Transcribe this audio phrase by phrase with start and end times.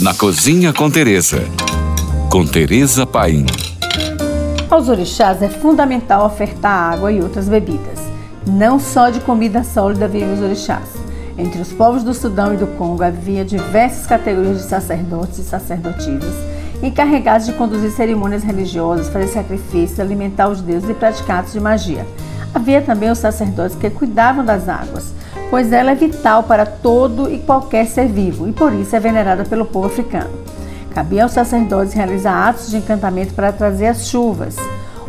[0.00, 1.44] na Cozinha com Teresa.
[2.28, 3.46] Com Teresa Paim.
[4.68, 8.00] Aos orixás é fundamental ofertar água e outras bebidas.
[8.44, 10.88] Não só de comida sólida vivem os orixás.
[11.38, 16.34] Entre os povos do Sudão e do Congo havia diversas categorias de sacerdotes e sacerdotisas
[16.82, 22.06] encarregados de conduzir cerimônias religiosas, fazer sacrifícios, alimentar os deuses e praticar atos de magia.
[22.54, 25.12] Havia também os sacerdotes que cuidavam das águas,
[25.50, 29.44] pois ela é vital para todo e qualquer ser vivo e por isso é venerada
[29.44, 30.30] pelo povo africano.
[30.94, 34.54] Cabia aos sacerdotes realizar atos de encantamento para trazer as chuvas.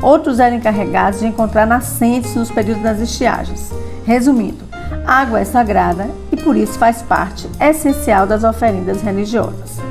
[0.02, 3.72] Outros eram encarregados de encontrar nascentes nos períodos das estiagens.
[4.04, 4.66] Resumindo,
[5.05, 9.85] a água é sagrada e por isso faz parte essencial das oferendas religiosas.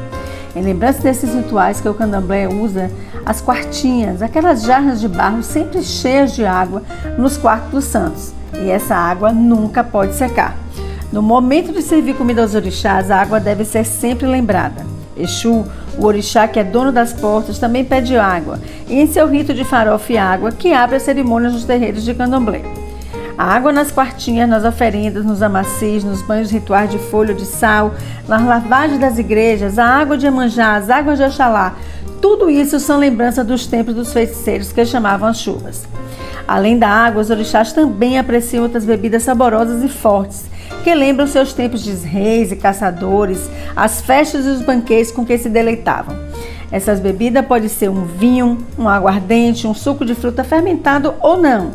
[0.55, 2.91] Em lembrança desses rituais que o candomblé usa,
[3.27, 6.83] as quartinhas, aquelas jarras de barro sempre cheias de água
[7.19, 8.33] nos quartos dos santos
[8.63, 10.57] e essa água nunca pode secar.
[11.13, 14.85] No momento de servir comida aos orixás, a água deve ser sempre lembrada.
[15.17, 15.65] Exu,
[15.97, 18.59] o orixá que é dono das portas, também pede água,
[18.89, 22.15] e em seu rito de farofa e água, que abre as cerimônias nos terreiros de
[22.15, 22.63] candomblé.
[23.37, 27.95] A água nas quartinhas, nas oferendas, nos amacis, nos banhos rituais de folha de sal,
[28.29, 31.75] nas lavagens das igrejas, a água de Emanjá, as águas de Oxalá,
[32.23, 35.87] tudo isso são lembranças dos tempos dos feiticeiros que chamavam as chuvas.
[36.47, 40.45] Além da água, os orixás também apreciam outras bebidas saborosas e fortes,
[40.85, 45.37] que lembram seus tempos de reis e caçadores, as festas e os banquetes com que
[45.37, 46.17] se deleitavam.
[46.71, 51.73] Essas bebidas podem ser um vinho, um aguardente, um suco de fruta fermentado ou não.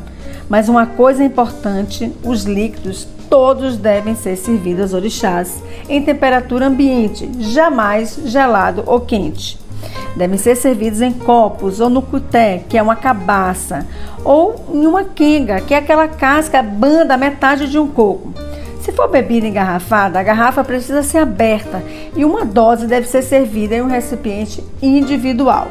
[0.50, 7.30] Mas uma coisa importante, os líquidos todos devem ser servidos aos orixás em temperatura ambiente,
[7.40, 9.60] jamais gelado ou quente.
[10.16, 13.86] Devem ser servidos em copos ou no cuté, que é uma cabaça,
[14.26, 18.34] ou em uma quenga, que é aquela casca banda metade de um coco.
[18.82, 21.84] Se for bebida engarrafada, a garrafa precisa ser aberta
[22.16, 25.68] e uma dose deve ser servida em um recipiente individual.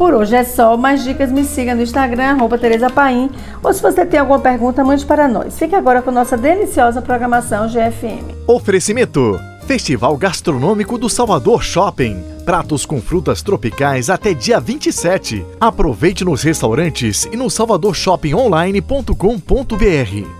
[0.00, 0.78] Por hoje é só.
[0.78, 3.28] Mais dicas me siga no Instagram, arroba Tereza Paim.
[3.62, 5.58] Ou se você tem alguma pergunta, mande para nós.
[5.58, 8.34] Fique agora com nossa deliciosa programação GFM.
[8.46, 12.16] Oferecimento Festival Gastronômico do Salvador Shopping.
[12.46, 15.44] Pratos com frutas tropicais até dia 27.
[15.60, 20.39] Aproveite nos restaurantes e no salvadorshoppingonline.com.br.